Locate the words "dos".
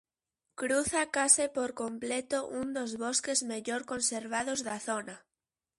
2.77-2.91